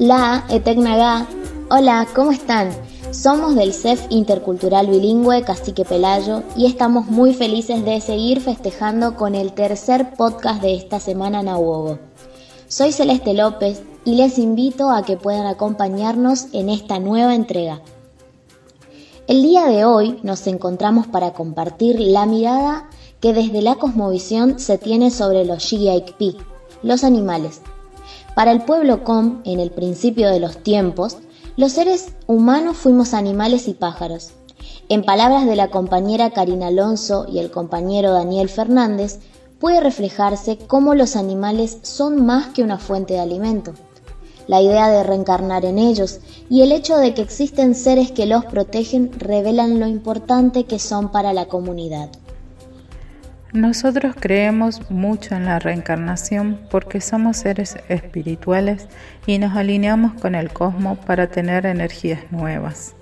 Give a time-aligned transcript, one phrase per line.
[0.00, 1.26] La Etegnaga.
[1.70, 2.70] Hola, ¿cómo están?
[3.10, 9.34] Somos del CEF Intercultural Bilingüe Cacique Pelayo y estamos muy felices de seguir festejando con
[9.34, 11.98] el tercer podcast de esta semana Nahuogo.
[12.66, 17.82] Soy Celeste López y les invito a que puedan acompañarnos en esta nueva entrega.
[19.26, 22.88] El día de hoy nos encontramos para compartir la mirada
[23.20, 26.38] que desde la cosmovisión se tiene sobre los Shigiaikpi,
[26.82, 27.60] los animales.
[28.34, 31.18] Para el pueblo Com, en el principio de los tiempos,
[31.56, 34.30] los seres humanos fuimos animales y pájaros.
[34.88, 39.18] En palabras de la compañera Karina Alonso y el compañero Daniel Fernández,
[39.58, 43.74] puede reflejarse cómo los animales son más que una fuente de alimento.
[44.46, 48.44] La idea de reencarnar en ellos y el hecho de que existen seres que los
[48.46, 52.10] protegen revelan lo importante que son para la comunidad.
[53.52, 58.86] Nosotros creemos mucho en la reencarnación porque somos seres espirituales
[59.26, 62.94] y nos alineamos con el cosmos para tener energías nuevas.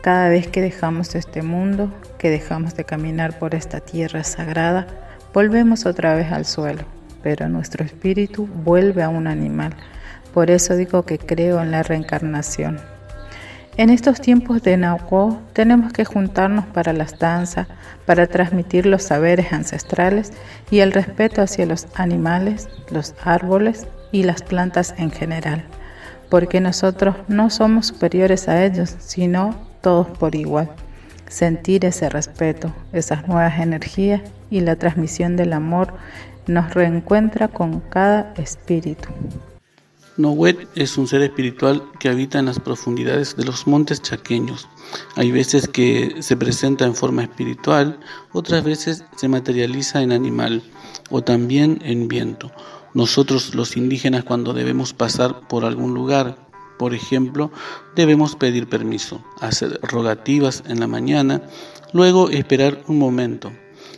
[0.00, 4.86] Cada vez que dejamos este mundo, que dejamos de caminar por esta tierra sagrada,
[5.34, 6.84] volvemos otra vez al suelo,
[7.22, 9.74] pero nuestro espíritu vuelve a un animal.
[10.32, 12.80] Por eso digo que creo en la reencarnación.
[13.78, 17.68] En estos tiempos de Nahuatl tenemos que juntarnos para las danzas,
[18.06, 20.32] para transmitir los saberes ancestrales
[20.68, 25.62] y el respeto hacia los animales, los árboles y las plantas en general,
[26.28, 30.68] porque nosotros no somos superiores a ellos, sino todos por igual.
[31.28, 35.94] Sentir ese respeto, esas nuevas energías y la transmisión del amor
[36.48, 39.08] nos reencuentra con cada espíritu.
[40.18, 44.68] Nohuet es un ser espiritual que habita en las profundidades de los montes chaqueños.
[45.14, 48.00] Hay veces que se presenta en forma espiritual,
[48.32, 50.60] otras veces se materializa en animal
[51.10, 52.50] o también en viento.
[52.94, 56.48] Nosotros los indígenas cuando debemos pasar por algún lugar,
[56.80, 57.52] por ejemplo,
[57.94, 61.42] debemos pedir permiso, hacer rogativas en la mañana,
[61.92, 63.52] luego esperar un momento.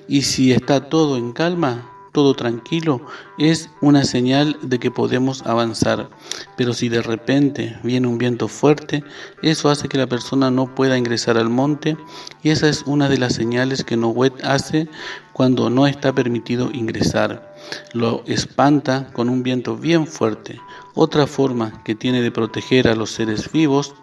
[0.06, 3.00] Y si está todo en calma, todo tranquilo,
[3.38, 6.10] es una señal de que podemos avanzar.
[6.56, 9.04] Pero si de repente viene un viento fuerte,
[9.42, 11.96] eso hace que la persona no pueda ingresar al monte
[12.42, 14.88] y esa es una de las señales que Nohuet hace
[15.32, 17.54] cuando no está permitido ingresar.
[17.92, 20.60] Lo espanta con un viento bien fuerte.
[20.94, 23.94] Otra forma que tiene de proteger a los seres vivos,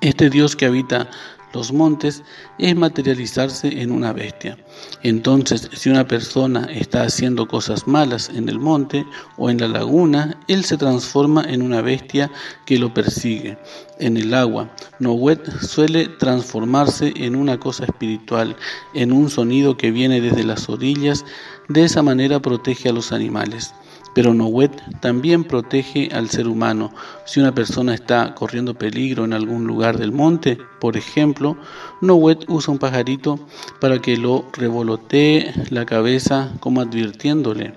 [0.00, 1.10] este Dios que habita
[1.52, 2.22] los montes
[2.58, 4.58] es materializarse en una bestia.
[5.02, 10.38] Entonces, si una persona está haciendo cosas malas en el monte o en la laguna,
[10.48, 12.30] él se transforma en una bestia
[12.66, 13.56] que lo persigue.
[13.98, 18.56] En el agua, Nohuet suele transformarse en una cosa espiritual,
[18.94, 21.24] en un sonido que viene desde las orillas,
[21.68, 23.74] de esa manera protege a los animales.
[24.18, 26.92] Pero Nohuet también protege al ser humano.
[27.24, 31.56] Si una persona está corriendo peligro en algún lugar del monte, por ejemplo,
[32.00, 33.38] Nohuet usa un pajarito
[33.80, 37.74] para que lo revolotee la cabeza como advirtiéndole.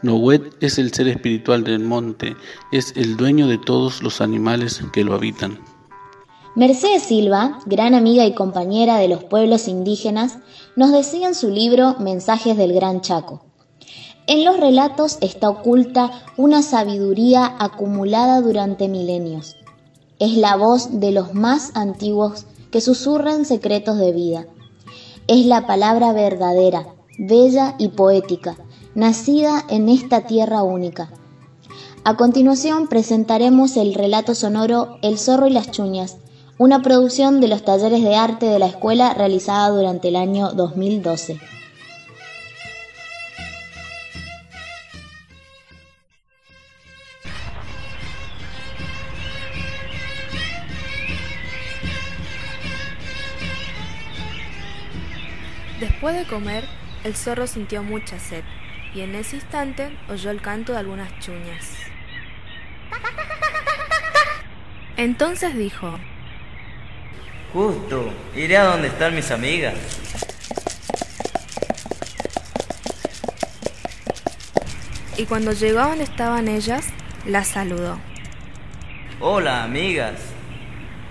[0.00, 2.34] Nohuet es el ser espiritual del monte,
[2.72, 5.58] es el dueño de todos los animales que lo habitan.
[6.56, 10.38] Mercedes Silva, gran amiga y compañera de los pueblos indígenas,
[10.76, 13.53] nos decía en su libro Mensajes del Gran Chaco.
[14.26, 19.56] En los relatos está oculta una sabiduría acumulada durante milenios.
[20.18, 24.46] Es la voz de los más antiguos que susurran secretos de vida.
[25.26, 26.86] Es la palabra verdadera,
[27.18, 28.56] bella y poética,
[28.94, 31.10] nacida en esta tierra única.
[32.04, 36.16] A continuación presentaremos el relato sonoro El zorro y las chuñas,
[36.56, 41.38] una producción de los talleres de arte de la escuela realizada durante el año 2012.
[55.84, 56.64] Después de comer,
[57.04, 58.42] el zorro sintió mucha sed
[58.94, 61.76] y en ese instante oyó el canto de algunas chuñas.
[64.96, 65.98] Entonces dijo,
[67.52, 69.74] Justo, iré a donde están mis amigas.
[75.18, 76.86] Y cuando llegó a donde estaban ellas,
[77.26, 77.98] las saludó.
[79.20, 80.14] Hola, amigas.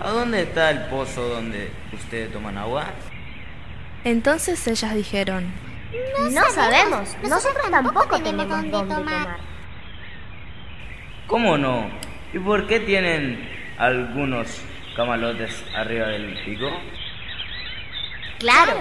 [0.00, 2.92] ¿A dónde está el pozo donde ustedes toman agua?
[4.04, 5.50] Entonces ellas dijeron,
[6.30, 9.38] No, sabemos, nosotros, tampoco tenemos dónde tomar.
[11.26, 11.88] ¿Cómo no?
[12.34, 13.48] ¿Y por qué tienen
[13.78, 14.60] algunos
[14.94, 16.68] camalotes arriba del pico?
[18.38, 18.74] Claro,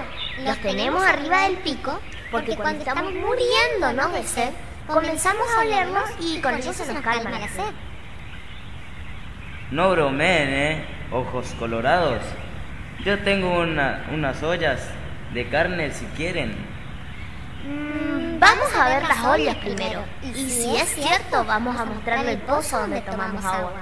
[0.44, 4.50] los tenemos arriba del pico porque cuando estamos muriéndonos de sed,
[4.88, 7.72] comenzamos a olerlos y con eso se nos calma la sed.
[9.72, 10.86] No bromeen, ¿eh?
[11.12, 12.22] Ojos colorados.
[13.06, 14.90] Yo tengo unas ollas
[15.34, 16.56] de carne si quieren.
[17.66, 20.04] Mm, vamos a ver las ollas primero.
[20.22, 23.74] Y si es cierto, vamos a mostrarle el pozo donde tomamos agua.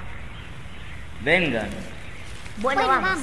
[1.20, 1.68] Vengan.
[2.58, 3.18] Bueno, vamos.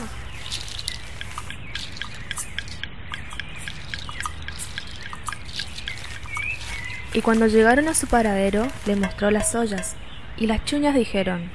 [7.14, 9.96] Y cuando llegaron a su paradero, le mostró las ollas.
[10.38, 11.52] Y las chuñas dijeron,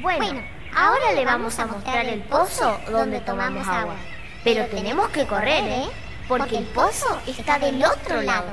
[0.00, 0.42] Bueno,
[0.76, 3.96] ahora le vamos a mostrar el pozo donde tomamos agua.
[4.44, 5.84] Pero tenemos que correr, ¿eh?
[6.28, 8.48] Porque el pozo está del otro lado.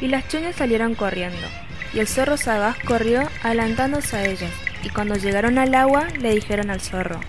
[0.00, 1.46] Y las chuñas salieron corriendo.
[1.94, 4.52] Y el zorro sagaz corrió adelantándose a ellas.
[4.82, 7.20] Y cuando llegaron al agua, le dijeron al zorro,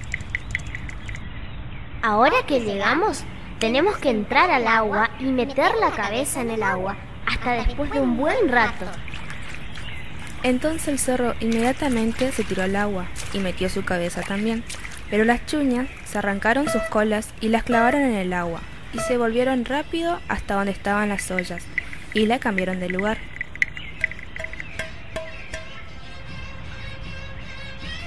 [2.02, 3.24] Ahora que llegamos,
[3.60, 8.02] tenemos que entrar al agua y meter la cabeza en el agua hasta después de
[8.02, 8.86] un buen rato.
[10.44, 14.66] Entonces el zorro inmediatamente se tiró al agua y metió su cabeza también.
[15.14, 18.62] Pero las chuñas se arrancaron sus colas y las clavaron en el agua
[18.94, 21.64] y se volvieron rápido hasta donde estaban las ollas
[22.16, 23.20] y la cambiaron de lugar.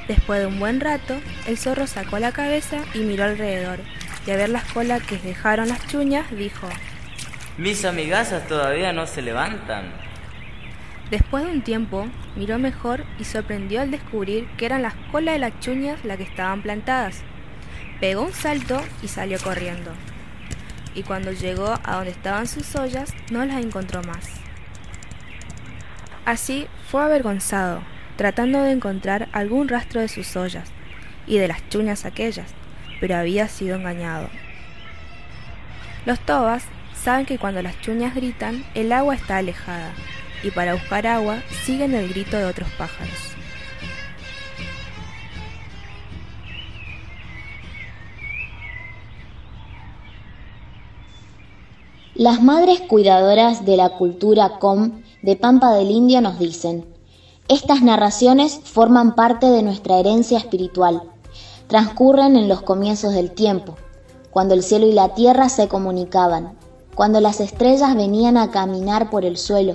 [0.09, 1.15] Después de un buen rato,
[1.47, 3.79] el zorro sacó la cabeza y miró alrededor,
[4.27, 6.69] y a ver las colas que dejaron las chuñas, dijo,
[7.57, 10.06] Mis amigasas todavía no se levantan.
[11.11, 15.39] Después de un tiempo, miró mejor y sorprendió al descubrir que eran las colas de
[15.39, 17.23] las chuñas las que estaban plantadas.
[18.01, 19.93] Pegó un salto y salió corriendo.
[20.95, 24.29] Y cuando llegó a donde estaban sus ollas, no las encontró más.
[26.25, 27.83] Así fue avergonzado,
[28.17, 30.69] tratando de encontrar algún rastro de sus ollas
[31.29, 32.53] y de las chuñas aquellas,
[33.01, 34.29] pero había sido engañado.
[36.05, 36.65] Los tobas
[36.95, 39.93] saben que cuando las chuñas gritan, el agua está alejada,
[40.47, 43.17] y para buscar agua siguen el grito de otros pájaros.
[52.15, 56.87] Las madres cuidadoras de la cultura com de Pampa del Indio nos dicen,
[57.49, 61.03] estas narraciones forman parte de nuestra herencia espiritual.
[61.67, 63.77] Transcurren en los comienzos del tiempo,
[64.31, 66.57] cuando el cielo y la tierra se comunicaban,
[66.95, 69.75] cuando las estrellas venían a caminar por el suelo,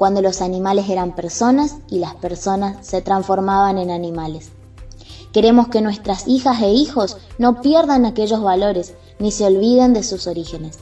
[0.00, 4.48] cuando los animales eran personas y las personas se transformaban en animales.
[5.30, 10.26] Queremos que nuestras hijas e hijos no pierdan aquellos valores ni se olviden de sus
[10.26, 10.78] orígenes.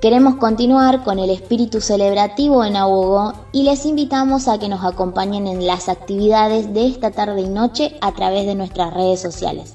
[0.00, 5.48] Queremos continuar con el espíritu celebrativo en Abogo y les invitamos a que nos acompañen
[5.48, 9.74] en las actividades de esta tarde y noche a través de nuestras redes sociales.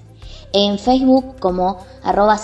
[0.54, 2.40] En Facebook como arroba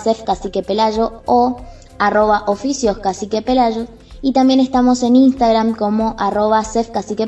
[1.24, 1.56] o
[1.98, 2.98] arroba oficios
[3.46, 3.86] Pelayo
[4.26, 6.64] y también estamos en Instagram como arroba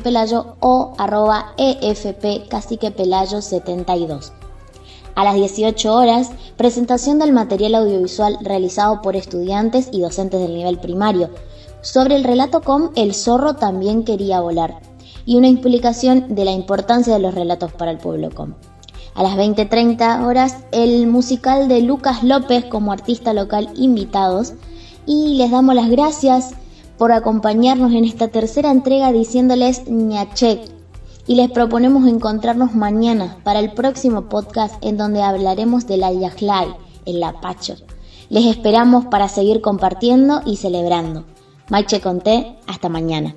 [0.03, 4.33] Pelayo o arroba EFP 72.
[5.15, 10.77] A las 18 horas, presentación del material audiovisual realizado por estudiantes y docentes del nivel
[10.77, 11.29] primario.
[11.79, 14.81] Sobre el relato com El zorro también quería volar.
[15.25, 18.55] Y una explicación de la importancia de los relatos para el pueblo com.
[19.15, 24.51] A las 20.30 horas, el musical de Lucas López como artista local invitados.
[25.05, 26.55] Y les damos las gracias
[26.99, 30.61] por acompañarnos en esta tercera entrega diciéndoles ñache
[31.25, 36.67] y les proponemos encontrarnos mañana para el próximo podcast en donde hablaremos del Ayahlay,
[37.05, 37.75] el Lapacho.
[38.29, 41.23] Les esperamos para seguir compartiendo y celebrando.
[41.69, 43.33] Maiche Conté, hasta mañana.